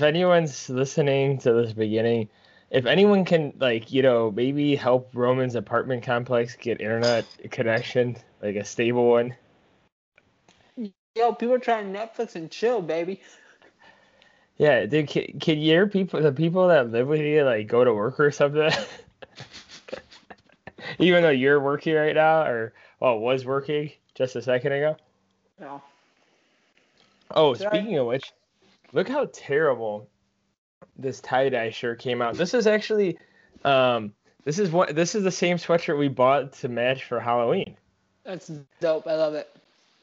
[0.00, 2.28] anyone's listening to this beginning,
[2.70, 8.56] if anyone can like you know maybe help Roman's apartment complex get internet connection, like
[8.56, 9.34] a stable one.
[11.14, 13.22] Yo, people are trying Netflix and chill, baby.
[14.58, 17.84] Yeah, dude, can, can you hear people the people that live with you like go
[17.84, 18.70] to work or something?
[20.98, 24.96] Even though you're working right now, or well, was working just a second ago.
[25.58, 25.82] No.
[27.30, 28.32] Oh, Did I- speaking of which,
[28.96, 30.08] look how terrible
[30.98, 32.34] this tie dye shirt came out.
[32.34, 33.18] This is actually,
[33.64, 34.12] um,
[34.44, 37.76] this is what this is the same sweatshirt we bought to match for Halloween.
[38.24, 38.50] That's
[38.80, 39.06] dope.
[39.06, 39.54] I love it.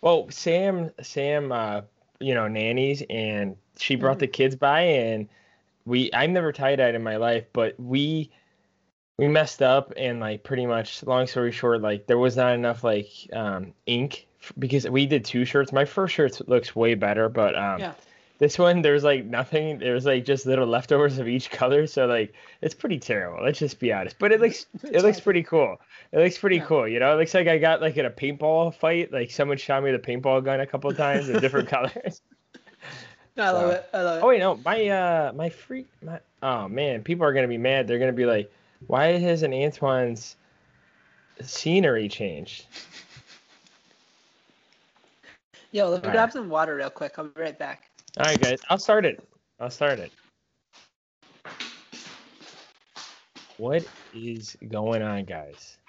[0.01, 1.81] Well, Sam, Sam, uh,
[2.19, 5.27] you know, nannies, and she brought the kids by, and
[5.85, 8.29] we, I've never tie dyed in my life, but we,
[9.17, 12.83] we messed up, and like pretty much, long story short, like there was not enough
[12.83, 15.71] like um, ink f- because we did two shirts.
[15.71, 17.93] My first shirt looks way better, but um, Yeah.
[18.43, 19.79] This one there's like nothing.
[19.79, 23.41] There was like just little leftovers of each color, so like it's pretty terrible.
[23.41, 24.17] Let's just be honest.
[24.19, 25.77] But it looks, it looks pretty cool.
[26.11, 26.65] It looks pretty Yeah.
[26.65, 26.85] cool.
[26.85, 29.13] You know, it looks like I got like in a paintball fight.
[29.13, 32.21] Like someone shot me the paintball gun a couple of times in different colors.
[33.37, 33.89] No, I love it.
[33.93, 34.23] I love it.
[34.23, 37.87] Oh wait, no, my uh, my freak, my oh man, people are gonna be mad.
[37.87, 38.51] They're gonna be like,
[38.87, 40.35] why hasn't Antoine's
[41.41, 42.65] scenery changed?
[45.71, 47.13] Yo, let me grab some water real quick.
[47.17, 47.89] I'll be right back.
[48.15, 49.27] All right, guys, I'll start it.
[49.59, 50.11] I'll start it.
[53.57, 53.83] What
[54.13, 55.79] is going on, guys?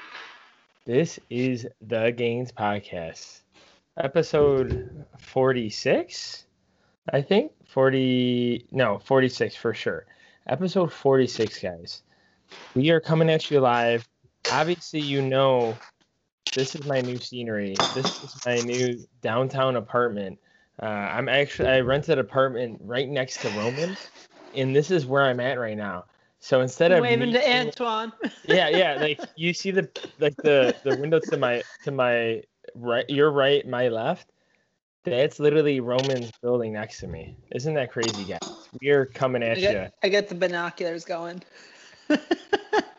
[0.87, 3.41] This is the Gains Podcast,
[3.99, 6.47] episode 46,
[7.13, 7.53] I think.
[7.67, 10.07] 40, no, 46 for sure.
[10.47, 12.05] Episode 46, guys.
[12.75, 14.09] We are coming at you live.
[14.51, 15.77] Obviously, you know
[16.55, 17.75] this is my new scenery.
[17.95, 20.39] This is my new downtown apartment.
[20.83, 23.97] Uh, I'm actually I rented an apartment right next to Roman,
[24.55, 26.05] and this is where I'm at right now.
[26.41, 28.13] So instead of Waving me- to Antoine.
[28.45, 29.89] yeah, yeah, like you see the
[30.19, 32.43] like the the window to my to my
[32.75, 34.31] right, your right, my left.
[35.05, 37.37] That's literally Roman's building next to me.
[37.55, 38.39] Isn't that crazy, guys?
[38.81, 39.87] We are coming I at you.
[40.03, 41.43] I get the binoculars going.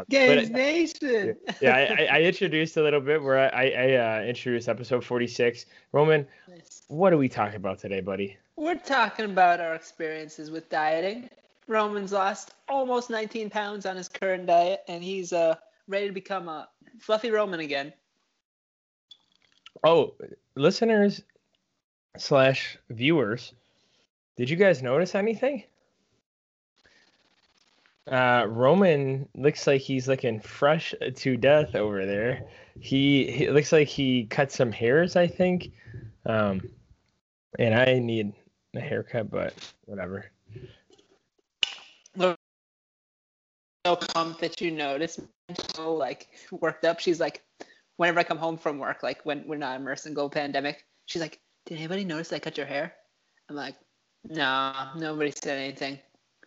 [0.00, 1.36] Uh, Gains but- Nation.
[1.60, 5.66] yeah, I, I- I introduced a little bit where I, I uh, introduced episode 46.
[5.92, 6.82] Roman, Nice.
[6.88, 8.36] what are we talking about today, buddy?
[8.56, 11.28] We're talking about our experiences with dieting.
[11.66, 15.54] Roman's lost almost 19 pounds on his current diet, and he's uh
[15.88, 16.68] ready to become a
[16.98, 17.92] fluffy Roman again.
[19.84, 20.14] Oh,
[20.56, 21.22] listeners
[22.16, 23.52] slash viewers,
[24.36, 25.64] did you guys notice anything?
[28.10, 32.46] Uh, Roman looks like he's looking fresh to death over there.
[32.78, 35.72] He, he looks like he cut some hairs, I think.
[36.26, 36.68] Um,
[37.58, 38.32] and I need
[38.74, 39.54] a haircut, but
[39.86, 40.26] whatever.
[42.16, 42.36] No
[43.84, 45.20] pump that you notice.
[45.74, 47.00] So like worked up.
[47.00, 47.42] She's like,
[47.96, 51.22] whenever I come home from work, like when we're not immersed in global pandemic, she's
[51.22, 52.94] like, "Did anybody notice I cut your hair?"
[53.48, 53.76] I'm like,
[54.24, 55.98] "No, nobody said anything.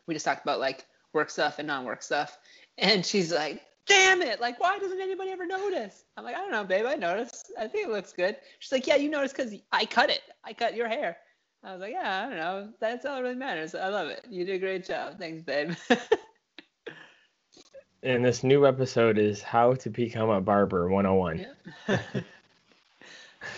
[0.07, 0.85] We just talked about like
[1.17, 2.37] work stuff and non-work stuff."
[2.77, 4.39] And she's like, "Damn it!
[4.39, 6.85] Like, why doesn't anybody ever notice?" I'm like, "I don't know, babe.
[6.85, 7.51] I noticed.
[7.59, 10.21] I think it looks good." She's like, "Yeah, you noticed because I cut it.
[10.43, 11.17] I cut your hair."
[11.63, 12.69] I was like, "Yeah, I don't know.
[12.79, 13.75] That's all that really matters.
[13.75, 14.25] I love it.
[14.29, 15.17] You did a great job.
[15.19, 15.73] Thanks, babe."
[18.03, 21.45] And this new episode is How to Become a Barber 101.
[21.87, 21.99] Yeah.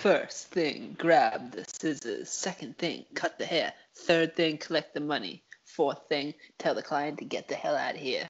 [0.01, 2.29] First thing, grab the scissors.
[2.29, 3.73] Second thing, cut the hair.
[3.95, 5.43] Third thing, collect the money.
[5.75, 8.27] Fourth thing, tell the client to get the hell out of here.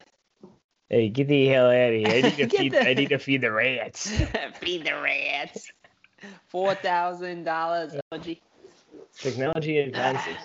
[0.90, 2.08] Hey, get the hell out of here.
[2.08, 4.10] I need to feed, the- I need to feed the rats.
[4.60, 5.72] Feed the rats.
[6.48, 7.96] Four thousand dollars.
[9.18, 10.36] Technology advances.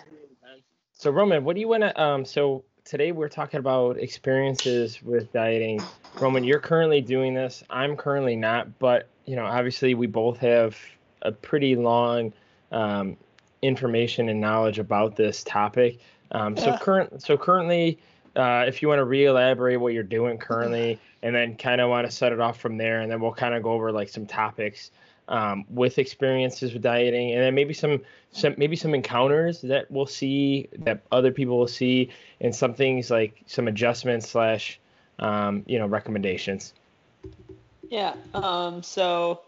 [0.92, 5.32] So Roman, what do you want to um so today we're talking about experiences with
[5.32, 5.82] dieting.
[6.20, 7.64] Roman, you're currently doing this.
[7.70, 10.76] I'm currently not, but you know, obviously we both have
[11.22, 12.32] a pretty long
[12.70, 13.16] um,
[13.62, 15.98] information and knowledge about this topic.
[16.34, 16.78] Um, so Yeah.
[16.78, 17.98] current so currently
[18.36, 22.06] uh, if you want to re-elaborate what you're doing currently and then kind of want
[22.06, 24.26] to set it off from there and then we'll kind of go over like some
[24.26, 24.90] topics
[25.28, 28.00] um, with experiences with dieting and then maybe some
[28.32, 32.10] some maybe some encounters that we'll see that other people will see
[32.40, 34.80] and some things like some adjustments slash
[35.20, 36.74] um, you know recommendations
[37.90, 38.14] Yeah.
[38.34, 38.82] Um.
[38.82, 39.42] So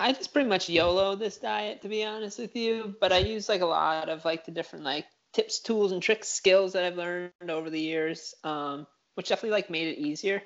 [0.00, 2.94] I just pretty much YOLO this diet, to be honest with you.
[3.00, 6.28] But I use like a lot of like the different like tips, tools, and tricks,
[6.28, 10.42] skills that I've learned over the years, um, which definitely like made it easier.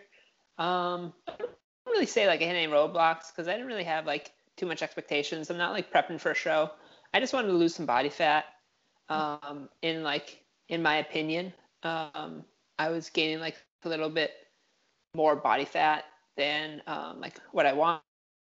[0.58, 1.50] Um, I don't
[1.86, 4.82] really say like I hit any roadblocks because I didn't really have like too much
[4.82, 5.50] expectations.
[5.50, 6.70] I'm not like prepping for a show.
[7.12, 8.46] I just wanted to lose some body fat.
[9.08, 11.52] Um, in like, in my opinion,
[11.82, 12.44] um,
[12.78, 14.32] I was gaining like a little bit
[15.14, 16.04] more body fat
[16.36, 18.02] than um, like what I want.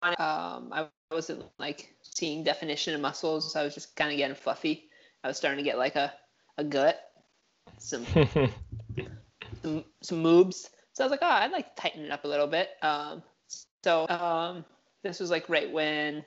[0.02, 3.52] Um, I wasn't like seeing definition of muscles.
[3.52, 4.88] So I was just kind of getting fluffy.
[5.22, 6.12] I was starting to get like a,
[6.56, 7.00] a gut,
[7.78, 8.06] some
[9.62, 10.68] some some moobs.
[10.92, 12.70] So I was like, oh, I'd like to tighten it up a little bit.
[12.82, 13.22] Um,
[13.84, 14.64] so um,
[15.02, 16.24] this was like right when,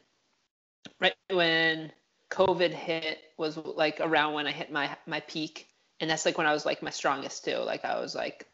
[1.00, 1.92] right when
[2.30, 5.68] COVID hit was like around when I hit my my peak,
[6.00, 7.58] and that's like when I was like my strongest too.
[7.58, 8.48] Like I was like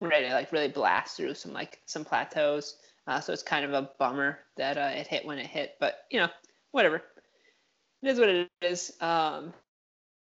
[0.00, 2.76] ready to like really blast through some like some plateaus.
[3.10, 6.04] Uh, so it's kind of a bummer that uh, it hit when it hit, but
[6.12, 6.28] you know,
[6.70, 7.02] whatever.
[8.02, 8.92] It is what it is.
[9.00, 9.52] Um,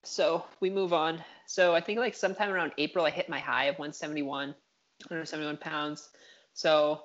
[0.03, 1.23] so we move on.
[1.47, 6.09] So I think like sometime around April, I hit my high of 171, 171 pounds.
[6.53, 7.03] So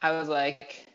[0.00, 0.86] I was like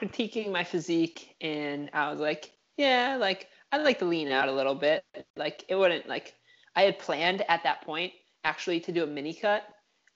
[0.00, 4.52] critiquing my physique, and I was like, yeah, like I'd like to lean out a
[4.52, 5.04] little bit.
[5.36, 6.32] Like it wouldn't like
[6.74, 8.14] I had planned at that point
[8.44, 9.64] actually to do a mini cut,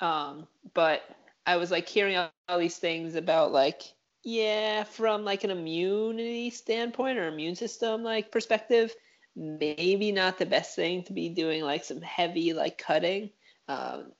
[0.00, 1.02] um, but
[1.46, 3.82] I was like hearing all, these things about like
[4.24, 8.94] yeah, from like an immunity standpoint or immune system like perspective,
[9.34, 13.30] maybe not the best thing to be doing like some heavy like cutting.
[13.68, 14.12] Um,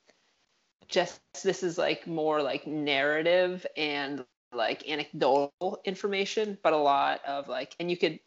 [0.88, 7.48] just this is like more like narrative and like anecdotal information, but a lot of
[7.48, 8.18] like, and you could,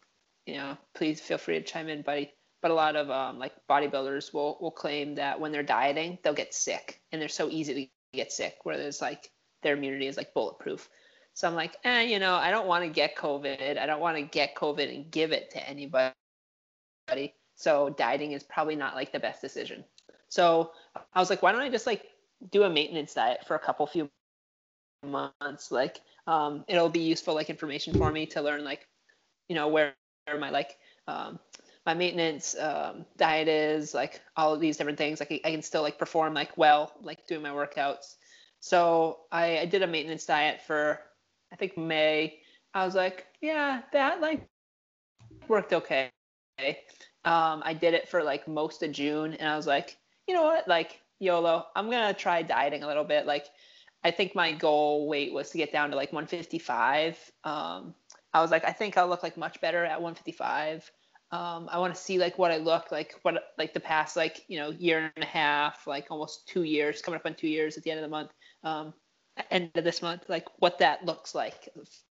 [0.46, 2.32] you know, please feel free to chime in, buddy.
[2.62, 6.32] But a lot of um, like bodybuilders will will claim that when they're dieting, they'll
[6.32, 9.30] get sick, and they're so easy to get sick, where there's like
[9.62, 10.88] their immunity is like bulletproof.
[11.34, 13.78] So I'm like, eh, you know, I don't want to get COVID.
[13.78, 16.14] I don't want to get COVID and give it to anybody.
[17.54, 19.84] So dieting is probably not like the best decision.
[20.28, 20.72] So
[21.12, 22.04] I was like, why don't I just like
[22.50, 24.08] do a maintenance diet for a couple few
[25.04, 25.70] months?
[25.70, 28.88] Like, um, it'll be useful like information for me to learn like,
[29.48, 30.76] you know, where, where my like
[31.06, 31.38] um,
[31.86, 35.20] my maintenance um, diet is, like all of these different things.
[35.20, 38.16] Like I can still like perform like well, like doing my workouts.
[38.60, 41.00] So I, I did a maintenance diet for
[41.52, 42.40] I think May.
[42.74, 44.46] I was like, yeah, that like
[45.48, 46.10] worked okay.
[47.24, 49.96] Um, I did it for like most of June, and I was like,
[50.26, 53.26] you know what, like YOLO, I'm gonna try dieting a little bit.
[53.26, 53.46] Like,
[54.04, 57.18] I think my goal weight was to get down to like 155.
[57.44, 57.94] Um,
[58.32, 60.90] I was like, I think I'll look like much better at 155.
[61.32, 64.44] Um, I want to see like what I look like, what like the past like
[64.48, 67.76] you know year and a half, like almost two years, coming up on two years
[67.76, 68.30] at the end of the month.
[68.62, 68.94] Um,
[69.50, 71.68] end of this month, like what that looks like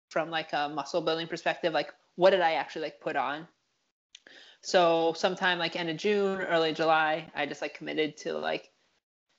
[0.10, 1.74] from like a muscle building perspective.
[1.74, 3.48] Like what did I actually like put on?
[4.62, 8.72] So sometime like end of June, early July, I just like committed to like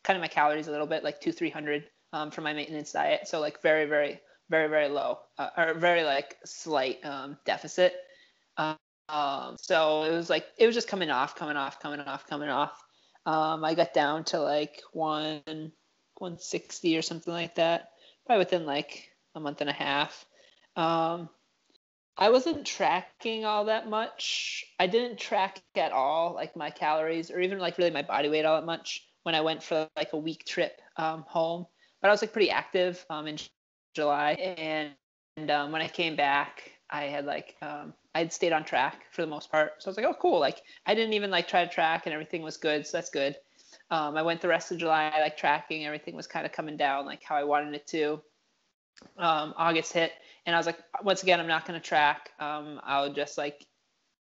[0.03, 2.93] kind of my calories a little bit, like two, three hundred um, for my maintenance
[2.93, 3.27] diet.
[3.27, 7.95] So like very, very, very, very low uh, or very like slight um, deficit.
[9.09, 12.83] So it was like it was just coming off, coming off, coming off, coming off.
[13.27, 15.43] Um, I got down to like one
[16.19, 17.91] 160 or something like that,
[18.27, 20.25] probably within like a month and a half.
[20.77, 21.29] Um,
[22.17, 24.65] I wasn't tracking all that much.
[24.79, 28.45] I didn't track at all, like my calories or even like really my body weight
[28.45, 31.67] all that much when I went for like a week trip um, home.
[32.01, 33.39] But I was like pretty active um, in
[33.95, 34.91] July, and,
[35.37, 39.07] and um, when I came back, I had like um, I had stayed on track
[39.11, 39.83] for the most part.
[39.83, 42.13] So I was like, oh cool, like I didn't even like try to track, and
[42.13, 43.37] everything was good, so that's good.
[43.91, 45.85] Um, I went the rest of July like tracking.
[45.85, 48.21] Everything was kind of coming down like how I wanted it to.
[49.19, 50.13] Um, August hit,
[50.47, 52.31] and I was like, once again, I'm not going to track.
[52.39, 53.67] Um, I'll just like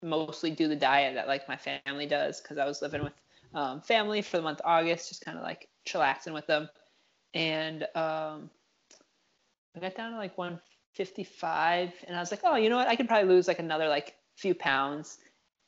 [0.02, 3.12] mostly do the diet that like my family does because I was living with
[3.54, 6.68] um, family for the month of August, just kind of like chillaxing with them.
[7.34, 8.50] And um,
[9.76, 10.36] I got down to like
[10.98, 12.88] 155, and I was like, oh, you know what?
[12.88, 15.18] I could probably lose like another like few pounds.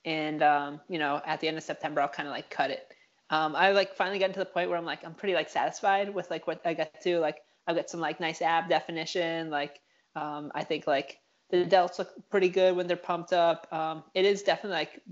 [0.05, 2.93] And um, you know, at the end of September, I'll kind of like cut it
[3.31, 6.15] um, I like finally gotten to the point where I'm like I'm pretty like satisfied
[6.15, 9.81] with like what I got to like I've got some like nice ab definition like
[10.17, 11.19] um, I think like
[11.51, 13.67] the delts look pretty good when they're pumped up.
[13.73, 15.03] Um, it is definitely like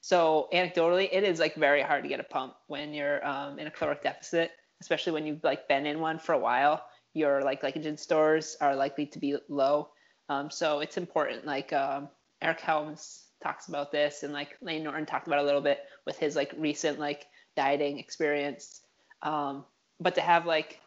[0.00, 3.66] so anecdotally it is like very hard to get a pump when you're um, in
[3.66, 6.84] a caloric deficit, especially when you've like been in one for a while.
[7.16, 9.88] Your like glycogen stores are likely to be low,
[10.28, 11.46] um, so it's important.
[11.46, 12.08] Like um,
[12.42, 16.18] Eric Helms talks about this, and like Layne Norton talked about a little bit with
[16.18, 18.82] his like recent like dieting experience.
[19.22, 19.64] Um,
[19.98, 20.78] but to have like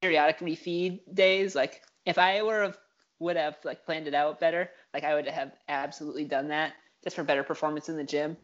[0.00, 2.78] periodic refeed days, like if I were of
[3.18, 6.72] would have like planned it out better, like I would have absolutely done that
[7.04, 8.36] just for better performance in the gym.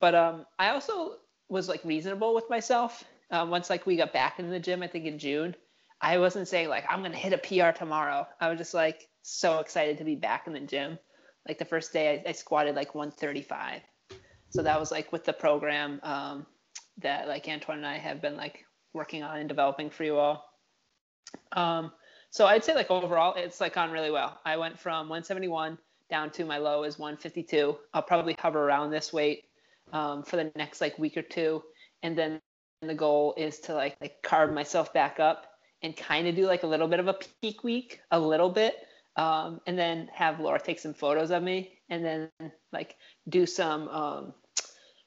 [0.00, 1.16] But um, I also
[1.48, 3.04] was like reasonable with myself.
[3.30, 5.56] Um, once like we got back into the gym, I think in June,
[6.00, 8.26] I wasn't saying like I'm gonna hit a PR tomorrow.
[8.40, 10.98] I was just like so excited to be back in the gym.
[11.48, 13.80] Like the first day, I, I squatted like 135.
[14.50, 16.46] So that was like with the program um,
[16.98, 20.44] that like Antoine and I have been like working on and developing for you all.
[21.52, 21.92] Um,
[22.30, 24.40] so I'd say like overall, it's like gone really well.
[24.44, 25.78] I went from 171
[26.10, 27.76] down to my low is 152.
[27.94, 29.44] I'll probably hover around this weight
[29.92, 31.62] um, for the next like week or two,
[32.02, 32.40] and then
[32.82, 35.46] the goal is to like like carve myself back up
[35.82, 38.86] and kind of do like a little bit of a peak week, a little bit,
[39.16, 42.30] um, and then have Laura take some photos of me, and then
[42.72, 42.96] like
[43.28, 44.34] do some um,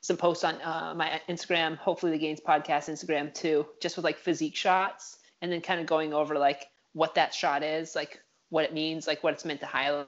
[0.01, 4.17] some posts on uh, my Instagram, hopefully the Gains Podcast Instagram too, just with like
[4.17, 8.63] physique shots, and then kind of going over like what that shot is, like what
[8.63, 10.07] it means, like what it's meant to highlight,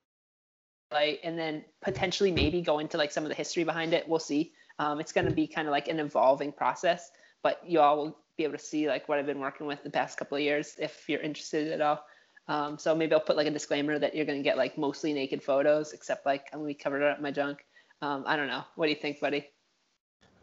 [1.24, 4.08] and then potentially maybe go into like some of the history behind it.
[4.08, 4.54] We'll see.
[4.80, 7.12] Um, it's going to be kind of like an evolving process,
[7.44, 9.90] but you all will be able to see like what I've been working with the
[9.90, 12.04] past couple of years if you're interested at all.
[12.48, 15.14] Um, so maybe I'll put like a disclaimer that you're going to get like mostly
[15.14, 17.64] naked photos, except like I'm going to be covered up my junk.
[18.02, 18.64] Um, I don't know.
[18.76, 19.48] What do you think, buddy?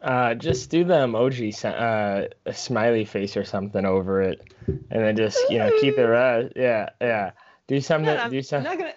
[0.01, 5.17] Uh, just do the emoji, uh, a smiley face or something over it, and then
[5.17, 6.53] just you know keep the rest.
[6.55, 7.31] Yeah, yeah.
[7.67, 8.15] Do something.
[8.15, 8.65] No, do something.
[8.65, 8.95] I'm not gonna.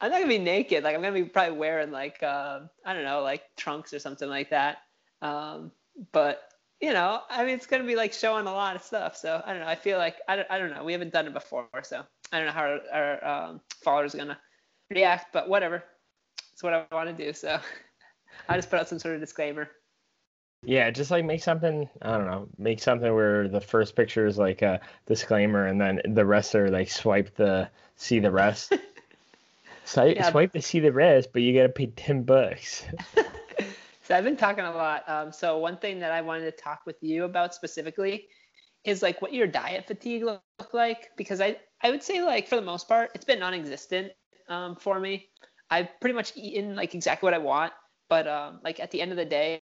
[0.00, 0.82] I'm not gonna be naked.
[0.82, 4.30] Like I'm gonna be probably wearing like uh, I don't know, like trunks or something
[4.30, 4.78] like that.
[5.20, 5.72] Um,
[6.10, 6.49] but
[6.80, 9.16] you know, I mean, it's gonna be like showing a lot of stuff.
[9.16, 9.68] So I don't know.
[9.68, 10.82] I feel like I don't, I don't know.
[10.82, 14.18] We haven't done it before, so I don't know how our, our um, followers are
[14.18, 14.38] gonna
[14.90, 15.32] react.
[15.32, 15.84] But whatever.
[16.52, 17.32] It's what I want to do.
[17.32, 17.58] So
[18.48, 19.70] I just put out some sort of disclaimer.
[20.62, 21.88] Yeah, just like make something.
[22.02, 22.48] I don't know.
[22.58, 26.70] Make something where the first picture is like a disclaimer, and then the rest are
[26.70, 28.74] like swipe the see the rest.
[29.84, 30.30] swipe, yeah.
[30.30, 32.84] swipe to see the rest, but you gotta pay ten bucks.
[34.10, 35.08] so I've been talking a lot.
[35.08, 38.26] Um, so one thing that I wanted to talk with you about specifically
[38.82, 42.48] is like what your diet fatigue look, look like because I I would say like
[42.48, 44.10] for the most part it's been non-existent
[44.48, 45.28] um, for me.
[45.70, 47.72] I've pretty much eaten like exactly what I want,
[48.08, 49.60] but um, like at the end of the day,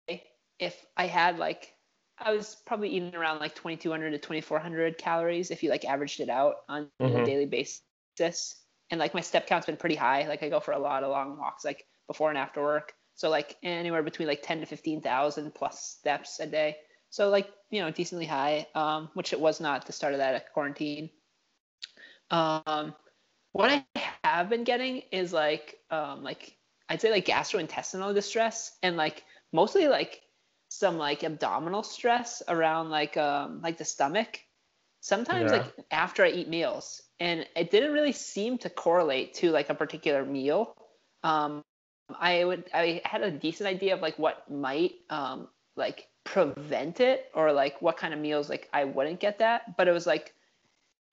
[0.57, 1.71] if I had like
[2.17, 6.29] I was probably eating around like 2200 to 2400 calories if you like averaged it
[6.29, 7.17] out on mm-hmm.
[7.17, 7.83] a daily basis.
[8.89, 10.27] And like my step count's been pretty high.
[10.27, 12.93] Like I go for a lot of long walks like before and after work.
[13.19, 16.77] So like anywhere between like 10 to 15,000 plus steps a day.
[17.09, 20.53] So like, you know, decently high, um, which it was not the start of that
[20.53, 21.09] quarantine.
[22.31, 22.95] Um,
[23.51, 23.85] what I
[24.23, 26.55] have been getting is like, um, like
[26.87, 30.21] I'd say like gastrointestinal distress and like mostly like
[30.69, 34.39] some like abdominal stress around like um like the stomach
[35.01, 35.57] sometimes yeah.
[35.57, 39.73] like after i eat meals and it didn't really seem to correlate to like a
[39.73, 40.75] particular meal
[41.23, 41.63] um
[42.19, 47.29] i would i had a decent idea of like what might um like prevent it
[47.33, 50.33] or like what kind of meals like i wouldn't get that but it was like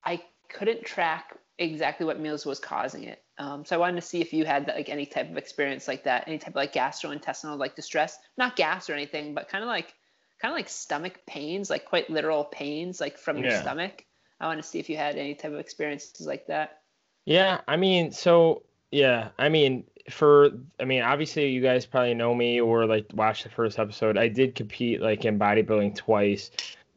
[0.04, 4.20] i couldn't track exactly what meals was causing it um, so I wanted to see
[4.20, 7.58] if you had like any type of experience like that, any type of like gastrointestinal
[7.58, 9.92] like distress, not gas or anything, but kind of like
[10.40, 13.60] kind of like stomach pains, like quite literal pains, like from your yeah.
[13.60, 14.04] stomach.
[14.40, 16.80] I want to see if you had any type of experiences like that.
[17.24, 20.50] Yeah, I mean, so yeah, I mean, for
[20.80, 24.16] I mean, obviously you guys probably know me or like watch the first episode.
[24.16, 26.50] I did compete like in bodybuilding twice,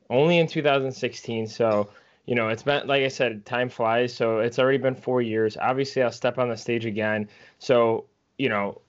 [0.10, 1.48] only in 2016.
[1.48, 1.89] So
[2.25, 4.13] you know, it's been like I said, time flies.
[4.13, 5.58] So it's already been four years.
[5.58, 7.27] Obviously, I'll step on the stage again.
[7.58, 8.05] So
[8.38, 8.81] you know,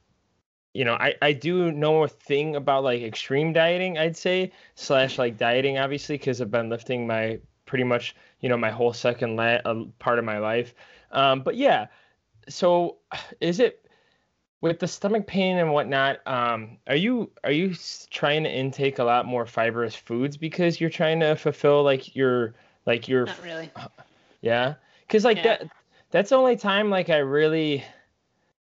[0.75, 3.97] you know, I I do know a thing about like extreme dieting.
[3.99, 8.59] I'd say slash like dieting, obviously, because I've been lifting my pretty much you know
[8.59, 10.75] my whole second la- uh, part of my life.
[11.13, 11.87] Um, but yeah,
[12.49, 12.97] so
[13.41, 13.87] is it
[14.61, 16.27] with the stomach pain and whatnot?
[16.27, 17.75] Um, are you are you
[18.11, 22.55] trying to intake a lot more fibrous foods because you're trying to fulfill like your
[22.87, 23.71] like you're not really.
[24.43, 25.59] Yeah, because like yeah.
[25.59, 25.71] that
[26.11, 27.85] that's the only time like I really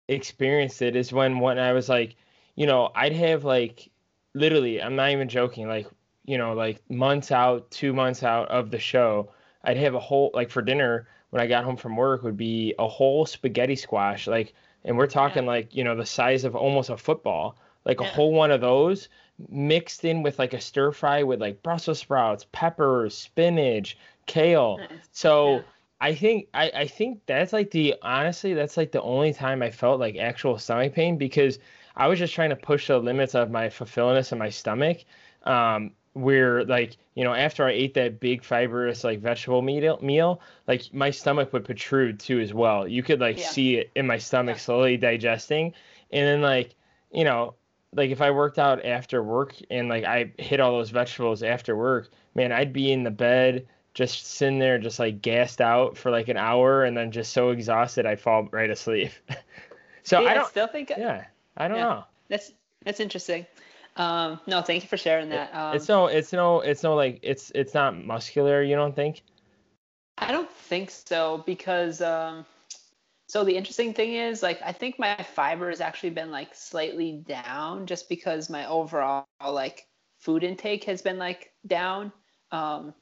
[0.08, 2.16] experienced it is when when I was like,
[2.56, 3.88] you know, I'd have like
[4.34, 5.86] literally, I'm not even joking, like
[6.24, 9.30] you know, like months out, two months out of the show,
[9.62, 12.74] I'd have a whole like for dinner when I got home from work would be
[12.78, 14.54] a whole spaghetti squash, like,
[14.84, 15.50] and we're talking yeah.
[15.50, 18.06] like you know the size of almost a football, like yeah.
[18.06, 19.08] a whole one of those
[19.48, 24.78] mixed in with like a stir fry with like Brussels sprouts, peppers, spinach, kale.
[24.78, 24.88] Nice.
[25.12, 25.62] So yeah.
[26.00, 29.70] I think I, I think that's like the honestly that's like the only time I
[29.70, 31.58] felt like actual stomach pain because
[31.96, 34.98] I was just trying to push the limits of my fulfillment in my stomach.
[35.42, 40.40] Um, where like you know after I ate that big fibrous like vegetable meal meal
[40.66, 42.86] like my stomach would protrude too as well.
[42.86, 43.48] You could like yeah.
[43.48, 45.74] see it in my stomach slowly digesting,
[46.10, 46.74] and then like
[47.12, 47.54] you know
[47.94, 51.76] like if I worked out after work and like I hit all those vegetables after
[51.76, 56.10] work, man, I'd be in the bed just sitting there just like gassed out for
[56.10, 59.12] like an hour and then just so exhausted I'd fall right asleep.
[60.02, 61.24] so yeah, I don't still think Yeah.
[61.56, 62.04] I don't yeah, know.
[62.28, 62.52] That's
[62.84, 63.46] that's interesting.
[63.98, 65.54] Um, no, thank you for sharing that.
[65.54, 68.62] Um, it's no, it's no, it's no like it's it's not muscular.
[68.62, 69.22] You don't think?
[70.16, 72.46] I don't think so because um,
[73.28, 77.24] so the interesting thing is like I think my fiber has actually been like slightly
[77.26, 79.86] down just because my overall like
[80.20, 82.12] food intake has been like down.
[82.52, 82.94] Um,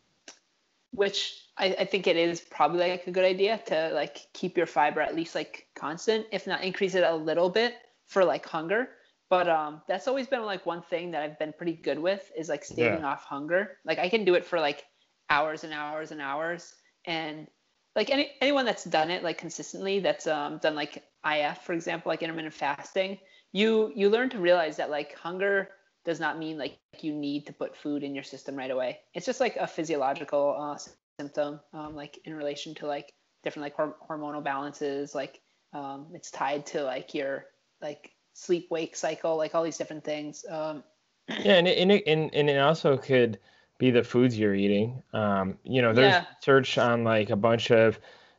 [0.93, 4.67] which I, I think it is probably like a good idea to like keep your
[4.67, 7.75] fiber at least like constant, if not increase it a little bit
[8.07, 8.89] for like hunger.
[9.29, 12.49] But um, that's always been like one thing that I've been pretty good with is
[12.49, 13.09] like staving yeah.
[13.09, 13.79] off hunger.
[13.85, 14.85] Like I can do it for like
[15.29, 16.75] hours and hours and hours,
[17.07, 17.49] and
[17.97, 22.11] like any anyone that's done it like consistently, that's um, done like IF for example,
[22.11, 23.19] like intermittent fasting,
[23.53, 25.71] you you learn to realize that like hunger
[26.05, 29.01] does not mean like you need to put food in your system right away.
[29.15, 30.79] It's just like a physiological uh,
[31.19, 35.15] symptom, um, like in relation to like different like hor- hormonal balances.
[35.15, 35.41] Like
[35.73, 37.47] um, it's tied to like your
[37.83, 40.45] like sleep wake cycle, like all these different things.
[40.49, 40.85] Um,
[41.29, 43.39] yeah, and it, and, it, and and it also could
[43.79, 45.03] be the foods you're eating.
[45.13, 46.25] Um, you know, there's yeah.
[46.41, 47.99] search on like a bunch of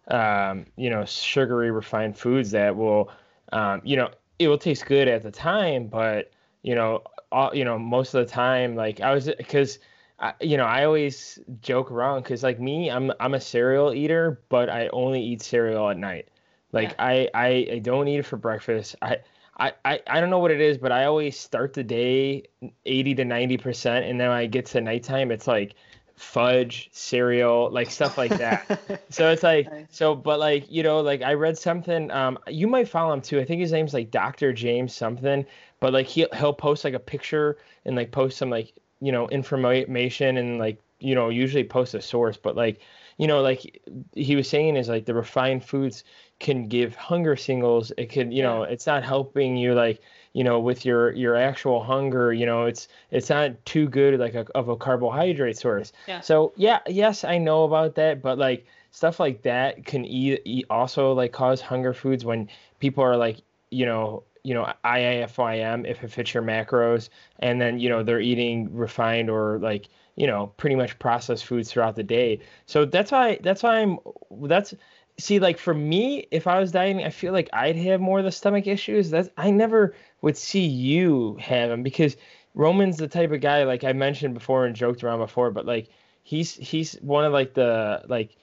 [0.09, 3.11] um, you know sugary refined foods that will,
[3.51, 7.01] um, you know, it will taste good at the time, but you know,
[7.31, 9.79] all, you know, most of the time, like I was because.
[10.19, 14.41] I, you know, I always joke around because, like me, I'm I'm a cereal eater,
[14.49, 16.29] but I only eat cereal at night.
[16.71, 17.05] Like yeah.
[17.05, 18.95] I, I I don't eat it for breakfast.
[18.99, 19.17] I
[19.59, 22.43] I, I, I don't know what it is, but I always start the day
[22.85, 24.09] 80 to 90%.
[24.09, 25.73] And then when I get to nighttime, it's like
[26.15, 29.03] fudge, cereal, like stuff like that.
[29.09, 32.87] so it's like, so, but like, you know, like I read something, um, you might
[32.87, 33.39] follow him too.
[33.39, 34.53] I think his name's like Dr.
[34.53, 35.45] James something,
[35.79, 39.27] but like he'll, he'll post like a picture and like post some like, you know,
[39.29, 42.79] information and like, you know, usually post a source, but like,
[43.17, 43.81] you know, like
[44.13, 46.03] he was saying is like the refined foods
[46.39, 47.91] can give hunger signals.
[47.97, 50.01] It could you know it's not helping you like
[50.33, 54.35] you know with your your actual hunger you know it's it's not too good like
[54.35, 55.91] a, of a carbohydrate source.
[56.07, 56.21] Yeah.
[56.21, 60.65] so yeah yes i know about that but like stuff like that can eat, eat
[60.69, 63.37] also like cause hunger foods when people are like
[63.71, 67.09] you know you know IIFYM if it fits your macros
[67.39, 71.71] and then you know they're eating refined or like you know pretty much processed foods
[71.71, 72.39] throughout the day.
[72.65, 73.97] So that's why that's why I'm
[74.43, 74.73] that's
[75.19, 78.25] see like for me if i was dieting i feel like i'd have more of
[78.25, 79.09] the stomach issues.
[79.09, 82.17] That's i never would see you have them because
[82.53, 85.89] roman's the type of guy like i mentioned before and joked around before but like
[86.23, 88.37] he's he's one of like the like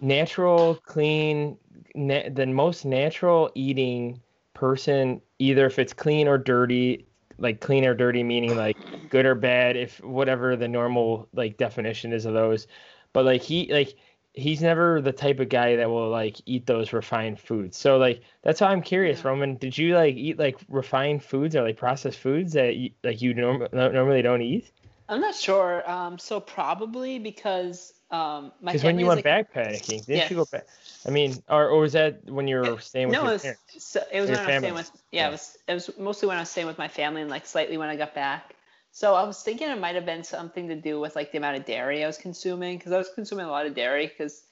[0.00, 1.56] natural clean
[1.94, 4.20] na- the most natural eating
[4.54, 7.06] person either if it's clean or dirty
[7.38, 8.76] like clean or dirty meaning like
[9.08, 12.66] good or bad if whatever the normal like definition is of those.
[13.12, 13.96] But like he like
[14.32, 17.76] he's never the type of guy that will like eat those refined foods.
[17.76, 19.28] So like that's why I'm curious, yeah.
[19.28, 19.56] Roman.
[19.56, 23.34] Did you like eat like refined foods or like processed foods that you, like you
[23.34, 24.70] norm- normally don't eat?
[25.08, 25.88] I'm not sure.
[25.90, 30.30] Um, so probably because um, my because when you went like, backpacking, didn't yes.
[30.30, 30.66] you go back?
[31.06, 33.42] I mean, or, or was that when you were staying with no, your it was,
[33.42, 33.62] parents?
[33.78, 36.28] So it was when I was staying with yeah, yeah, it was it was mostly
[36.28, 38.54] when I was staying with my family and like slightly when I got back.
[38.92, 41.56] So I was thinking it might have been something to do with like the amount
[41.56, 44.44] of dairy I was consuming because I was consuming a lot of dairy because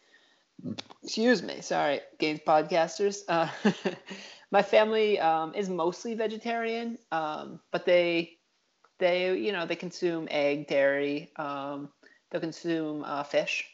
[1.03, 3.23] excuse me, sorry, Gains podcasters.
[3.29, 3.49] Uh,
[4.51, 8.39] my family um, is mostly vegetarian, um, but they
[8.99, 11.31] they you know they consume egg, dairy.
[11.37, 11.91] Um,
[12.31, 13.69] they'll consume uh, fish,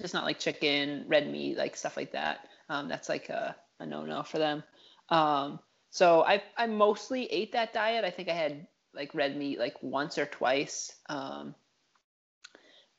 [0.00, 2.48] just not like chicken, red meat, like stuff like that.
[2.68, 4.62] Um, that's like a, a no no for them.
[5.08, 5.60] Um,
[5.90, 8.04] so I I mostly ate that diet.
[8.04, 10.92] I think I had like red meat like once or twice.
[11.08, 11.54] Um,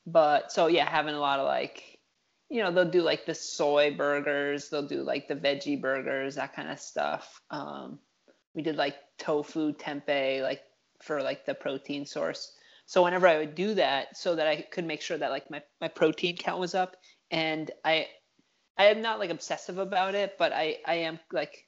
[0.06, 1.98] but so yeah, having a lot of like,
[2.48, 6.54] you know, they'll do like the soy burgers, they'll do like the veggie burgers, that
[6.54, 7.40] kind of stuff.
[7.50, 7.98] Um,
[8.54, 10.62] we did like tofu tempeh, like
[11.02, 12.52] for like the protein source.
[12.86, 15.62] So whenever I would do that, so that I could make sure that like my,
[15.80, 16.96] my protein count was up,
[17.30, 18.06] and I
[18.78, 21.66] I am not like obsessive about it, but I I am like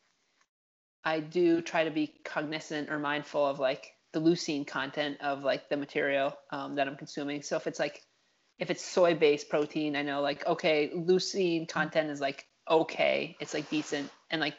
[1.05, 5.69] I do try to be cognizant or mindful of like the leucine content of like
[5.69, 7.43] the material um, that I'm consuming.
[7.43, 8.03] So if it's like
[8.59, 13.55] if it's soy based protein, I know like okay, leucine content is like okay, it's
[13.55, 14.55] like decent, and like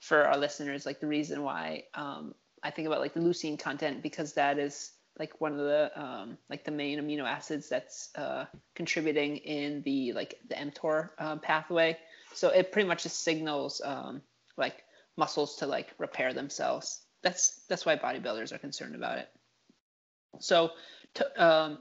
[0.00, 4.02] for our listeners, like the reason why um, I think about like the leucine content
[4.02, 8.46] because that is like one of the um, like the main amino acids that's uh,
[8.74, 11.96] contributing in the like the mTOR uh, pathway.
[12.34, 14.22] So it pretty much just signals um,
[14.56, 14.84] like
[15.16, 19.28] muscles to like repair themselves that's that's why bodybuilders are concerned about it.
[20.40, 20.70] So,
[21.14, 21.78] to, um,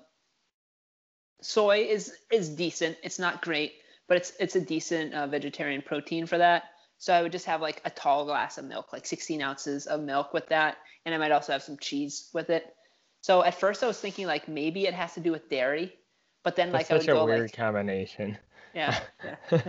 [1.41, 2.97] soy is is decent.
[3.03, 3.73] It's not great,
[4.07, 6.63] but it's it's a decent uh, vegetarian protein for that.
[6.97, 10.01] So I would just have like a tall glass of milk, like 16 ounces of
[10.01, 12.75] milk with that, and I might also have some cheese with it.
[13.21, 15.95] So at first I was thinking like maybe it has to do with dairy,
[16.43, 18.37] but then That's like I such would a go weird like combination.
[18.75, 19.35] yeah yeah.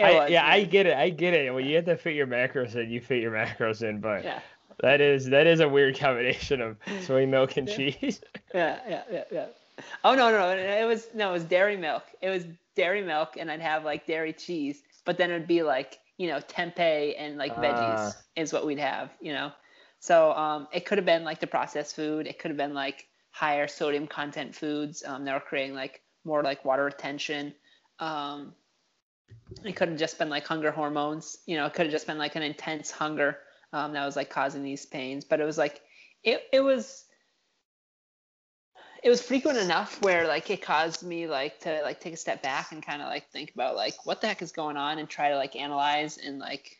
[0.00, 0.96] I, was, yeah, I get it.
[0.96, 1.52] I get it.
[1.52, 4.00] When you have to fit your macros in, you fit your macros in.
[4.00, 4.40] But yeah
[4.80, 8.20] that is that is a weird combination of soy milk and cheese.
[8.54, 9.46] yeah yeah yeah yeah.
[10.04, 10.62] Oh no no no!
[10.62, 12.04] It was no, it was dairy milk.
[12.20, 12.44] It was
[12.76, 16.38] dairy milk, and I'd have like dairy cheese, but then it'd be like you know
[16.40, 18.16] tempeh and like veggies Ah.
[18.36, 19.52] is what we'd have, you know.
[20.00, 22.26] So um, it could have been like the processed food.
[22.26, 26.42] It could have been like higher sodium content foods um, that were creating like more
[26.42, 27.54] like water retention.
[27.98, 28.52] Um,
[29.64, 31.38] it could have just been like hunger hormones.
[31.46, 33.38] You know, it could have just been like an intense hunger
[33.72, 35.24] um, that was like causing these pains.
[35.24, 35.80] But it was like
[36.22, 37.04] it it was
[39.02, 42.42] it was frequent enough where like it caused me like to like take a step
[42.42, 45.08] back and kind of like think about like what the heck is going on and
[45.08, 46.78] try to like analyze and like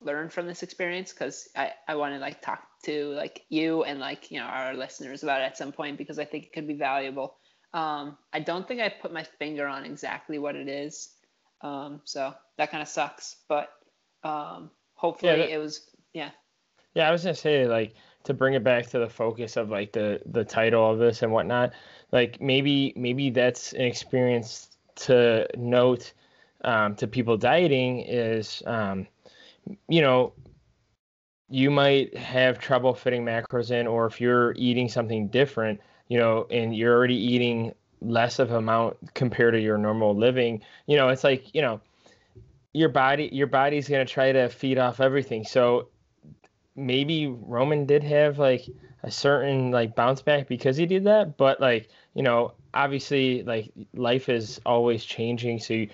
[0.00, 4.00] learn from this experience because I, I want to like talk to like you and
[4.00, 6.68] like you know our listeners about it at some point because I think it could
[6.68, 7.36] be valuable.
[7.74, 11.08] Um, I don't think I put my finger on exactly what it is,
[11.62, 13.36] um, so that kind of sucks.
[13.48, 13.70] But
[14.24, 14.70] um,
[15.02, 16.30] hopefully that- it was yeah
[16.94, 19.92] Yeah, I was gonna say like to bring it back to the focus of like
[19.92, 21.72] the the title of this and whatnot.
[22.12, 24.68] Like maybe maybe that's an experience
[25.06, 26.12] to note
[26.64, 29.06] um, to people dieting is um,
[29.88, 30.32] you know
[31.50, 36.46] you might have trouble fitting macros in, or if you're eating something different, you know,
[36.50, 41.24] and you're already eating less of amount compared to your normal living, you know, it's
[41.24, 41.80] like you know
[42.72, 45.44] your body your body's gonna try to feed off everything.
[45.44, 45.88] So
[46.74, 48.66] maybe Roman did have like
[49.02, 53.70] a certain like bounce back because he did that, but like you know, obviously like
[53.94, 55.88] life is always changing, so you,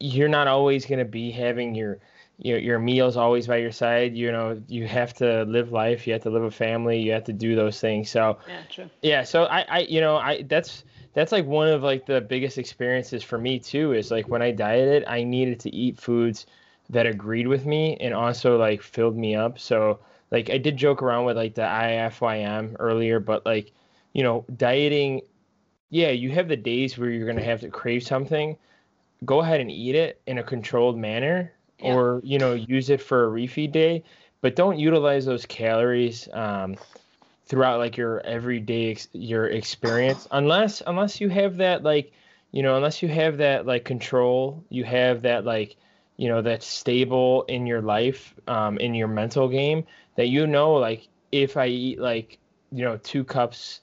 [0.00, 1.98] you're not always gonna be having your
[2.38, 4.16] your your meals always by your side.
[4.16, 7.24] You know, you have to live life, you have to live a family, you have
[7.24, 8.10] to do those things.
[8.10, 10.84] So yeah true yeah, so I, I you know, I that's
[11.16, 14.50] that's like one of like the biggest experiences for me too is like when I
[14.52, 16.44] dieted, I needed to eat foods
[16.90, 19.58] that agreed with me and also like filled me up.
[19.58, 19.98] So
[20.30, 23.72] like I did joke around with like the IFYM earlier, but like,
[24.12, 25.22] you know, dieting,
[25.88, 28.58] yeah, you have the days where you're gonna have to crave something.
[29.24, 31.92] Go ahead and eat it in a controlled manner Yeah.
[31.92, 34.04] or, you know, use it for a refeed day,
[34.42, 36.76] but don't utilize those calories um
[37.46, 42.12] throughout like your everyday ex- your experience unless unless you have that like
[42.52, 45.76] you know unless you have that like control you have that like
[46.16, 49.84] you know that's stable in your life um in your mental game
[50.16, 52.38] that you know like if i eat like
[52.72, 53.80] you know two cups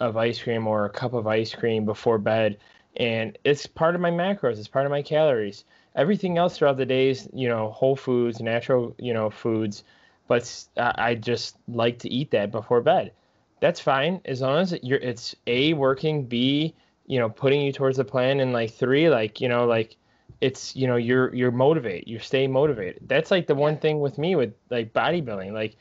[0.00, 2.58] of ice cream or a cup of ice cream before bed
[2.96, 5.64] and it's part of my macros it's part of my calories.
[5.94, 9.84] Everything else throughout the days you know whole foods natural you know foods
[10.28, 13.12] but I just like to eat that before bed.
[13.60, 16.74] That's fine as long as you're it's a working, b
[17.06, 19.96] you know putting you towards the plan, and like three like you know like
[20.40, 23.08] it's you know you're you're motivated, you stay motivated.
[23.08, 25.52] That's like the one thing with me with like bodybuilding.
[25.52, 25.76] Like,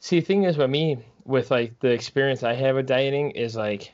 [0.00, 3.56] see, the thing is with me with like the experience I have with dieting is
[3.56, 3.92] like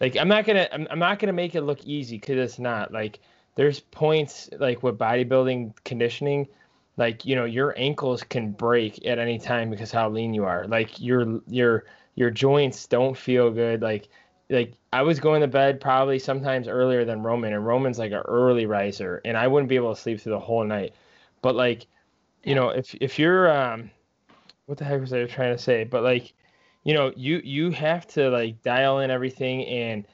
[0.00, 2.92] like I'm not gonna I'm, I'm not gonna make it look easy because it's not
[2.92, 3.18] like
[3.56, 6.46] there's points like with bodybuilding conditioning
[6.96, 10.66] like you know your ankles can break at any time because how lean you are.
[10.66, 13.82] Like your your your joints don't feel good.
[13.82, 14.08] Like
[14.48, 18.22] like I was going to bed probably sometimes earlier than Roman and Roman's like an
[18.26, 20.94] early riser and I wouldn't be able to sleep through the whole night.
[21.42, 21.86] But like
[22.44, 23.90] you know if if you're um
[24.66, 25.84] what the heck was I trying to say?
[25.84, 26.32] But like
[26.84, 30.06] you know you you have to like dial in everything and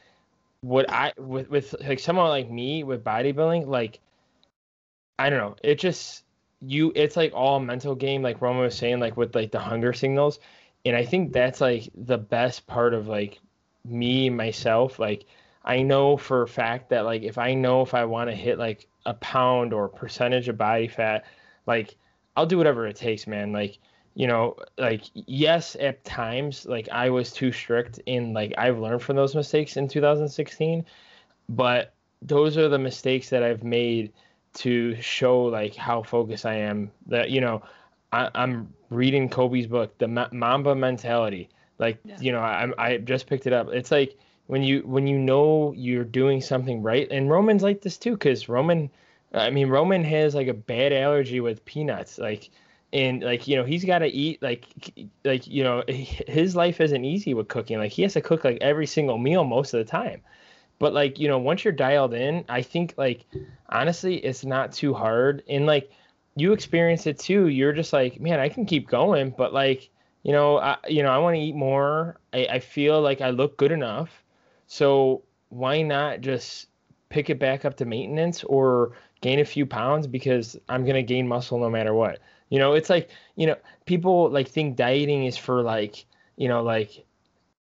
[0.62, 4.00] what I with with like someone like me with bodybuilding like
[5.18, 5.56] I don't know.
[5.62, 6.24] It just
[6.64, 9.92] you it's like all mental game like Roman was saying like with like the hunger
[9.92, 10.38] signals.
[10.84, 13.40] And I think that's like the best part of like
[13.84, 14.98] me myself.
[14.98, 15.26] Like
[15.64, 18.58] I know for a fact that like if I know if I want to hit
[18.58, 21.24] like a pound or percentage of body fat
[21.66, 21.96] like
[22.36, 23.52] I'll do whatever it takes man.
[23.52, 23.78] Like
[24.14, 29.02] you know like yes at times like I was too strict and like I've learned
[29.02, 30.84] from those mistakes in 2016
[31.48, 34.12] but those are the mistakes that I've made
[34.54, 36.90] to show like how focused I am.
[37.06, 37.62] That you know,
[38.12, 41.48] I, I'm reading Kobe's book, the Mamba Mentality.
[41.78, 42.18] Like Yeah.
[42.20, 43.68] you know, I I just picked it up.
[43.72, 47.98] It's like when you when you know you're doing something right, and Roman's like this
[47.98, 48.90] too, because Roman,
[49.32, 52.50] I mean Roman has like a bad allergy with peanuts, like.
[52.94, 54.66] And like you know he's got to eat like
[55.24, 58.58] like you know his life isn't easy with cooking like he has to cook like
[58.60, 60.20] every single meal most of the time
[60.82, 63.24] But like, you know, once you're dialed in, I think like
[63.68, 65.44] honestly, it's not too hard.
[65.48, 65.92] And like
[66.34, 67.46] you experience it too.
[67.46, 69.90] You're just like, man, I can keep going, but like,
[70.24, 72.18] you know, I you know, I want to eat more.
[72.34, 74.24] I, I feel like I look good enough.
[74.66, 76.66] So why not just
[77.10, 81.28] pick it back up to maintenance or gain a few pounds because I'm gonna gain
[81.28, 82.18] muscle no matter what.
[82.48, 86.64] You know, it's like, you know, people like think dieting is for like, you know,
[86.64, 87.04] like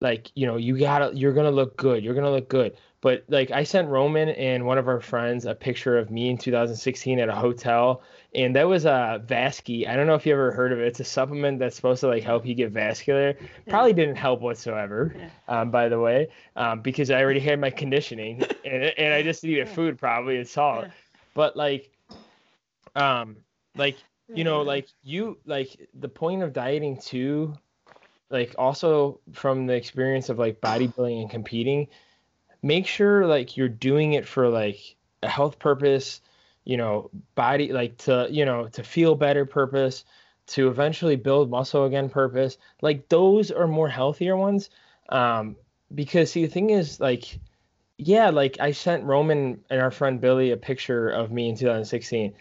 [0.01, 2.05] like, you know, you gotta you're gonna look good.
[2.05, 2.77] You're gonna look good.
[3.01, 6.37] But like I sent Roman and one of our friends a picture of me in
[6.37, 8.03] 2016 at a hotel,
[8.35, 9.87] and that was a uh, Vasky.
[9.87, 10.87] I don't know if you ever heard of it.
[10.89, 13.37] It's a supplement that's supposed to like help you get vascular.
[13.69, 15.15] Probably didn't help whatsoever,
[15.47, 19.45] um, by the way, um, because I already had my conditioning and, and I just
[19.45, 20.89] needed food probably and salt.
[21.35, 21.93] But like,
[22.97, 23.37] um,
[23.77, 23.97] like
[24.35, 27.55] you know, like you like the point of dieting too,
[28.29, 31.87] like also from the experience of like bodybuilding and competing
[32.63, 36.21] make sure like you're doing it for like a health purpose,
[36.65, 40.05] you know, body like to, you know, to feel better purpose,
[40.49, 42.59] to eventually build muscle again purpose.
[42.83, 44.71] Like those are more healthier ones.
[45.09, 45.57] Um,
[45.95, 47.39] because see the thing is like
[47.99, 52.33] yeah, like I sent Roman and our friend Billy a picture of me in 2016.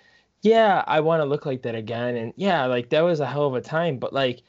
[0.43, 2.15] Yeah, I want to look like that again.
[2.15, 4.43] And yeah, like that was a hell of a time, but like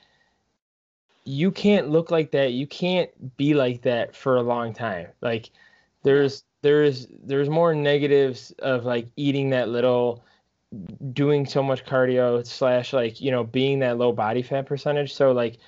[1.28, 2.52] you can't look like that.
[2.52, 5.08] You can't be like that for a long time.
[5.20, 5.50] Like
[6.02, 10.24] there's there's there's more negatives of like eating that little
[11.12, 15.32] doing so much cardio slash like you know being that low body fat percentage so
[15.32, 15.58] like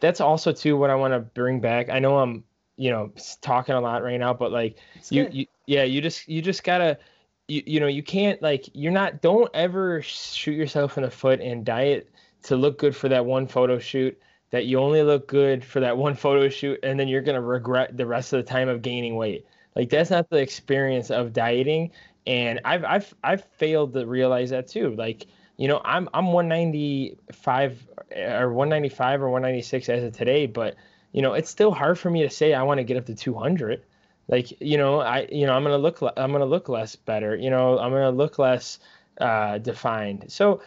[0.00, 2.42] that's also too what i want to bring back i know i'm
[2.76, 4.76] you know talking a lot right now but like
[5.10, 6.98] you, you yeah you just you just gotta
[7.46, 11.40] you, you know you can't like you're not don't ever shoot yourself in the foot
[11.40, 12.10] and diet
[12.42, 14.18] to look good for that one photo shoot
[14.50, 17.40] that you only look good for that one photo shoot and then you're going to
[17.40, 19.46] regret the rest of the time of gaining weight.
[19.76, 21.92] Like that's not the experience of dieting
[22.26, 24.94] and i've i've i've failed to realize that too.
[24.94, 27.86] Like you know i'm i'm 195
[28.16, 30.74] or 195 or 196 as of today but
[31.12, 33.14] you know it's still hard for me to say i want to get up to
[33.14, 33.82] 200
[34.28, 37.50] like you know i you know i'm gonna look i'm gonna look less better you
[37.50, 38.78] know i'm gonna look less
[39.20, 40.24] uh defined.
[40.28, 40.62] So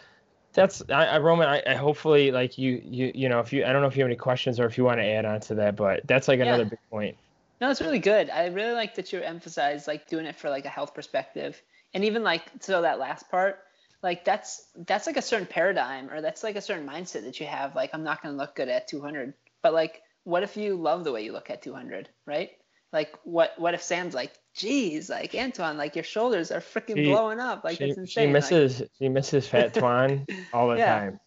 [0.54, 1.48] that's I, I Roman.
[1.48, 4.02] I, I, hopefully like you you you know if you I don't know if you
[4.02, 6.40] have any questions or if you want to add on to that, but that's like
[6.40, 7.16] another big point.
[7.60, 8.30] No, it's really good.
[8.30, 11.60] I really like that you emphasize like doing it for like a health perspective,
[11.92, 13.58] and even like so that last part,
[14.02, 17.46] like that's that's like a certain paradigm or that's like a certain mindset that you
[17.46, 17.74] have.
[17.74, 21.12] Like I'm not gonna look good at 200, but like what if you love the
[21.12, 22.50] way you look at 200, right?
[22.94, 27.40] Like what what if Sam's like, geez, like Antoine, like your shoulders are freaking blowing
[27.40, 28.28] up, like she, that's insane.
[28.28, 31.00] She misses like, she misses Fat Twan all the yeah.
[31.00, 31.20] time.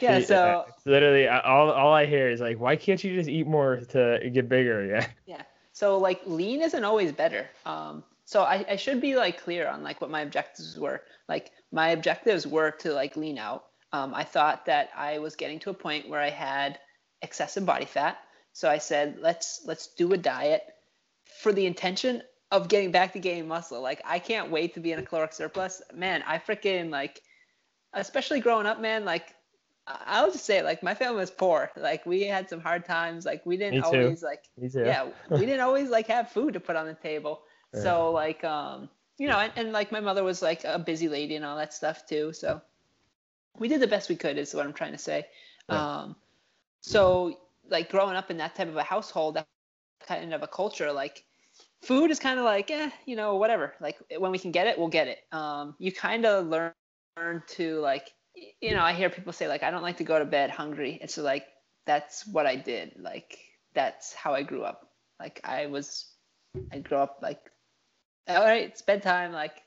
[0.00, 3.48] Yeah, she, so literally all all I hear is like, why can't you just eat
[3.48, 4.86] more to get bigger?
[4.86, 5.06] Yeah.
[5.26, 5.42] Yeah.
[5.72, 7.50] So like lean isn't always better.
[7.66, 11.02] Um, so I, I should be like clear on like what my objectives were.
[11.28, 13.64] Like my objectives were to like lean out.
[13.92, 16.78] Um, I thought that I was getting to a point where I had
[17.20, 18.18] excessive body fat.
[18.52, 20.62] So I said, let's let's do a diet
[21.40, 23.80] for the intention of getting back to gaining muscle.
[23.80, 25.80] Like I can't wait to be in a caloric surplus.
[25.94, 27.22] Man, I freaking like,
[27.94, 29.04] especially growing up, man.
[29.04, 29.34] Like
[29.86, 31.70] I'll just say, like my family was poor.
[31.76, 33.24] Like we had some hard times.
[33.24, 36.86] Like we didn't always like, yeah, we didn't always like have food to put on
[36.86, 37.42] the table.
[37.72, 37.80] Yeah.
[37.80, 41.36] So like, um, you know, and, and like my mother was like a busy lady
[41.36, 42.32] and all that stuff too.
[42.32, 42.60] So
[43.58, 45.26] we did the best we could, is what I'm trying to say.
[45.68, 46.00] Yeah.
[46.00, 46.16] Um,
[46.80, 49.46] so like growing up in that type of a household, that
[50.06, 51.24] kind of a culture, like
[51.82, 53.74] food is kind of like, eh, you know, whatever.
[53.80, 55.18] Like when we can get it, we'll get it.
[55.32, 56.72] Um, you kind of learn,
[57.16, 58.12] learn to like,
[58.60, 60.98] you know, I hear people say like, I don't like to go to bed hungry.
[61.02, 61.46] It's like
[61.86, 62.92] that's what I did.
[62.98, 63.38] Like
[63.74, 64.90] that's how I grew up.
[65.18, 66.12] Like I was,
[66.72, 67.40] I grew up like,
[68.28, 69.32] all right, it's bedtime.
[69.32, 69.62] Like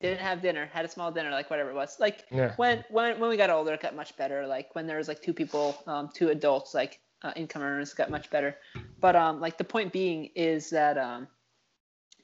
[0.00, 1.98] didn't have dinner, had a small dinner, like whatever it was.
[2.00, 2.54] Like yeah.
[2.56, 4.46] when when when we got older, it got much better.
[4.46, 8.10] Like when there was like two people, um, two adults, like uh, income earners got
[8.10, 8.56] much better.
[9.00, 11.28] But um, like the point being is that um,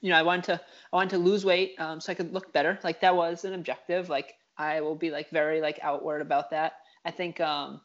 [0.00, 0.60] you know I wanted to
[0.92, 2.78] I wanted to lose weight um, so I could look better.
[2.82, 4.08] Like that was an objective.
[4.08, 6.74] Like I will be like very like outward about that.
[7.04, 7.80] I think um,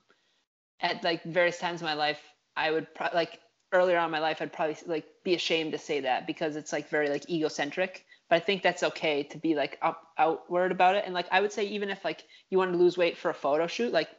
[0.79, 2.19] at like various times in my life
[2.55, 3.39] I would pro- like
[3.73, 6.73] earlier on in my life I'd probably like be ashamed to say that because it's
[6.73, 8.05] like very like egocentric.
[8.29, 11.03] But I think that's okay to be like up outward about it.
[11.05, 13.33] And like I would say even if like you wanted to lose weight for a
[13.33, 14.09] photo shoot, like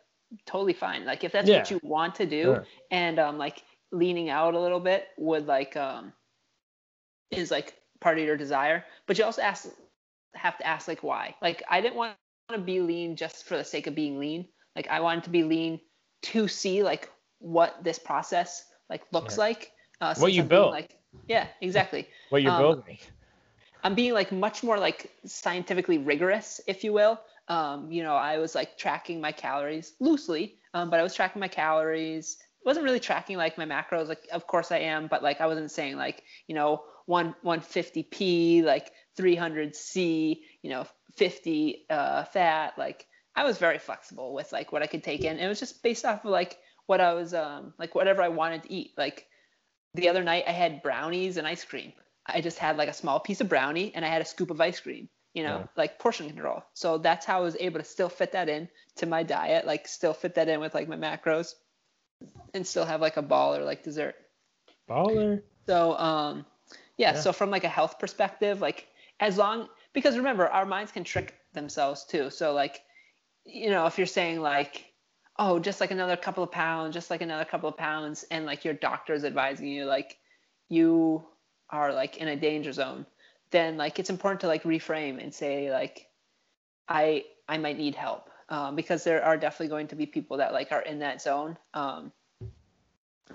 [0.47, 1.05] totally fine.
[1.05, 1.59] Like if that's yeah.
[1.59, 5.77] what you want to do, and um, like leaning out a little bit would like
[5.77, 6.12] um,
[7.31, 8.85] is like part of your desire.
[9.07, 9.68] But you also ask
[10.35, 11.35] have to ask like why.
[11.42, 12.16] Like I didn't want
[12.51, 14.47] to be lean just for the sake of being lean.
[14.77, 15.81] Like I wanted to be lean
[16.23, 19.45] to see like what this process like looks yeah.
[19.45, 19.73] like.
[20.01, 20.73] Uh, what you built.
[20.73, 22.09] Like Yeah, exactly.
[22.31, 22.99] what you're Um, building.
[23.85, 27.21] I'm being like much more like scientifically rigorous, if you will.
[27.48, 31.40] Um, you know, I was like tracking my calories loosely, um, but I was tracking
[31.40, 32.37] my calories.
[32.64, 34.09] wasn't really tracking like my macros.
[34.09, 38.62] Like, of course I am, but like I wasn't saying like you know one 150p,
[38.62, 42.74] like 300c, you know 50 uh, fat.
[42.78, 45.38] Like I was very flexible with like what I could take in.
[45.38, 48.64] It was just based off of like what I was um, like whatever I wanted
[48.64, 48.92] to eat.
[48.96, 49.26] Like
[49.94, 51.92] the other night I had brownies and ice cream.
[52.26, 54.61] I just had like a small piece of brownie and I had a scoop of
[54.61, 55.66] ice cream, you know, Yeah.
[55.77, 56.62] like portion control.
[56.75, 59.88] So that's how I was able to still fit that in to my diet, like
[59.88, 61.55] still fit that in with like my macros
[62.55, 64.14] and still have like a ball or like dessert.
[64.88, 65.42] Baller.
[65.66, 66.45] So um
[66.99, 67.21] yeah, Yeah.
[67.21, 68.87] so from like a health perspective, like
[69.21, 72.31] as long because remember our minds can trick themselves too.
[72.31, 72.83] So like
[73.45, 74.87] you know, if you're saying like
[75.38, 78.64] oh, just like another couple of pounds, just like another couple of pounds and like
[78.64, 80.18] your doctor's advising you like
[80.68, 81.25] you
[81.71, 83.07] are like in a danger zone,
[83.53, 86.09] then like it's important to like reframe and say like
[86.88, 88.29] I I might need help.
[88.49, 91.57] Um, because there are definitely going to be people that like are in that zone.
[91.73, 92.12] Um,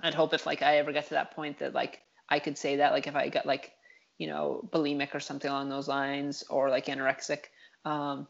[0.00, 2.76] I'd hope if like I ever get to that point that like I could say
[2.76, 3.72] that like if I got like
[4.18, 7.46] you know bulimic or something along those lines or like anorexic,
[7.84, 8.28] um,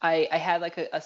[0.00, 1.02] I I had like a, a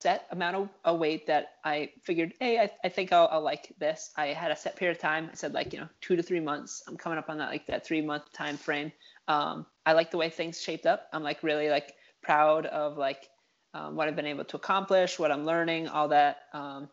[0.00, 3.72] set amount of a weight that I figured, hey, I, I think I'll, I'll like
[3.78, 4.10] this.
[4.16, 5.28] I had a set period of time.
[5.30, 6.82] I said like you know two to three months.
[6.86, 8.92] I'm coming up on that like that three month time frame.
[9.28, 11.08] Um, I like the way things shaped up.
[11.12, 13.28] I'm like really like proud of like
[13.74, 16.38] um, what I've been able to accomplish, what I'm learning, all that.
[16.52, 16.88] Um,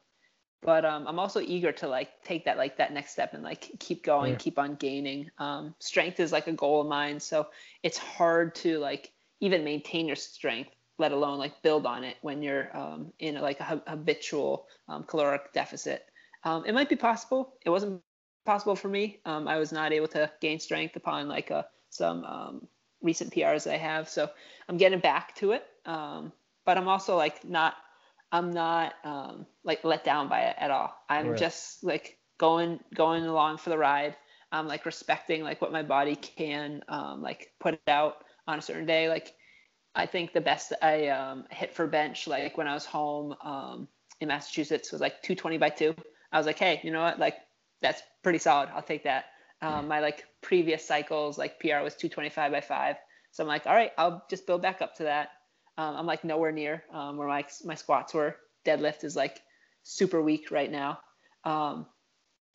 [0.61, 3.71] but um, I'm also eager to like take that like that next step and like
[3.79, 4.37] keep going, Yeah.
[4.37, 5.29] keep on gaining.
[5.37, 7.47] Um, strength is like a goal of mine, so
[7.83, 12.41] it's hard to like even maintain your strength, let alone like build on it when
[12.41, 16.05] you're um, in like a hab- habitual um, caloric deficit.
[16.43, 17.53] Um, it might be possible.
[17.65, 18.01] It wasn't
[18.45, 19.21] possible for me.
[19.25, 22.67] Um, I was not able to gain strength upon like a, some um,
[23.01, 24.29] recent PRs I have, so
[24.67, 25.65] I'm getting back to it.
[25.85, 26.31] Um,
[26.65, 27.75] but I'm also like not
[28.31, 30.93] I'm not um, like let down by it at all.
[31.09, 31.35] I'm Right.
[31.35, 34.15] just like going going along for the ride.
[34.51, 38.09] I'm like respecting like what my body can um, like put out
[38.47, 39.09] on a certain day.
[39.09, 39.33] Like
[39.95, 43.87] I think the best I um, hit for bench like when I was home um,
[44.19, 45.95] in Massachusetts was like 220 by two.
[46.31, 47.19] I was like, hey, you know what?
[47.19, 47.35] Like
[47.81, 48.69] that's pretty solid.
[48.73, 49.25] I'll take that.
[49.61, 52.95] Um, my like previous cycles like PR was 225 by five.
[53.31, 55.29] So I'm like, all right, I'll just build back up to that.
[55.77, 58.35] Um, I'm like nowhere near um, where my my squats were.
[58.65, 59.39] Deadlift is like
[59.83, 60.99] super weak right now.
[61.43, 61.85] Um,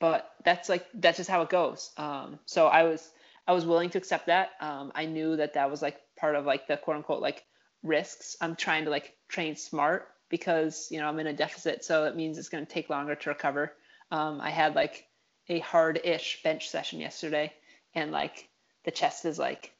[0.00, 1.90] but that's like that's just how it goes.
[1.96, 3.10] Um, so I was
[3.46, 4.50] I was willing to accept that.
[4.60, 7.44] Um, I knew that that was like part of like the quote unquote like
[7.82, 8.36] risks.
[8.40, 12.16] I'm trying to like train smart because you know I'm in a deficit, so it
[12.16, 13.72] means it's going to take longer to recover.
[14.10, 15.06] I had like
[15.48, 17.52] a hard-ish bench session yesterday,
[17.94, 18.48] and like
[18.84, 19.72] the chest is like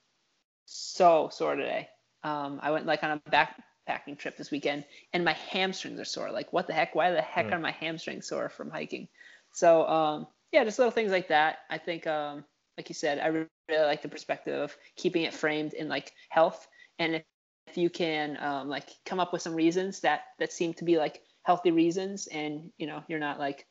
[0.67, 1.89] so sore today.
[2.23, 6.31] Um, I went like on a backpacking trip this weekend, and my hamstrings are sore.
[6.31, 6.95] Like, what the heck?
[6.95, 7.53] Why the heck Mm.
[7.53, 9.09] are my hamstrings sore from hiking?
[9.53, 11.59] So, um, yeah, just little things like that.
[11.71, 12.45] I think, um,
[12.79, 16.13] like you said, I really, really like the perspective of keeping it framed in like
[16.31, 16.67] health,
[16.99, 17.23] and if,
[17.67, 20.97] if you can um, like come up with some reasons that that seem to be
[20.99, 23.67] like healthy reasons, and you know, you're not like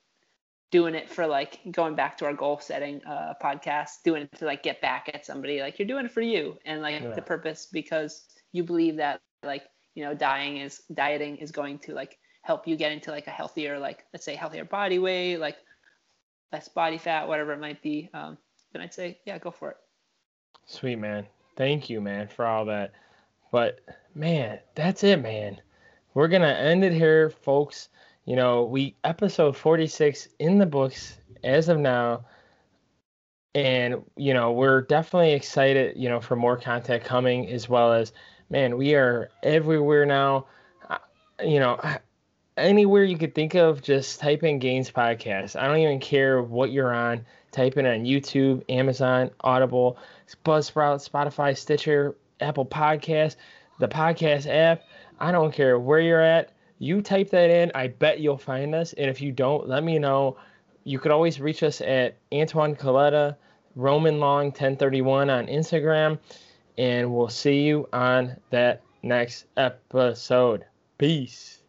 [0.73, 4.45] doing it for like going back to our goal setting uh, podcast, doing it to
[4.45, 5.61] like get back at somebody.
[5.61, 7.13] Like you're doing it for you and like Yeah.
[7.13, 11.93] the purpose because you believe that like you know dying is dieting is going to
[11.93, 15.57] like help you get into like a healthier like let's say healthier body weight like
[16.51, 18.09] less body fat whatever it might be.
[18.13, 18.37] Um,
[18.71, 19.77] then I'd say yeah, go for it.
[20.65, 21.27] Sweet man.
[21.55, 22.93] Thank you, man, for all that.
[23.51, 23.79] But
[24.15, 25.61] man, that's it, man.
[26.15, 27.89] We're gonna end it here, folks.
[28.25, 32.25] You know, we episode 46 in the books as of now.
[33.55, 38.13] And, you know, we're definitely excited, you know, for more content coming as well as,
[38.49, 40.47] man, we are everywhere now.
[41.43, 41.79] You know,
[42.55, 45.59] anywhere you could think of, just type in Gains Podcast.
[45.59, 47.25] I don't even care what you're on.
[47.51, 49.97] Type in on YouTube, Amazon, Audible,
[50.45, 53.35] Buzzsprout, Spotify, Stitcher, Apple Podcast,
[53.79, 54.81] the podcast app.
[55.19, 56.52] I don't care where you're at.
[56.83, 58.91] You type that in, I bet you'll find us.
[58.91, 60.35] And if you don't, let me know.
[60.83, 63.37] You could always reach us at Antoine Coletta,
[63.77, 66.19] Roman Long 1031 on Instagram.
[66.77, 70.65] And we'll see you on that next episode.
[70.97, 71.62] Peace.